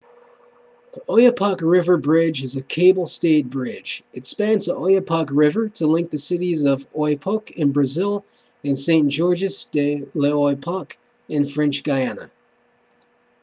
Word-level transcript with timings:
the 0.93 1.01
oyapock 1.01 1.61
river 1.61 1.95
bridge 1.95 2.41
is 2.41 2.55
a 2.55 2.63
cable-stayed 2.63 3.51
bridge 3.51 4.03
it 4.13 4.25
spans 4.25 4.65
the 4.65 4.73
oyapock 4.73 5.29
river 5.31 5.69
to 5.69 5.85
link 5.85 6.09
the 6.09 6.17
cities 6.17 6.65
of 6.65 6.91
oiapoque 6.93 7.51
in 7.51 7.71
brazil 7.71 8.25
and 8.63 8.79
saint-georges 8.79 9.65
de 9.65 10.05
l'oyapock 10.15 10.97
in 11.29 11.45
french 11.45 11.83
guiana 11.83 12.31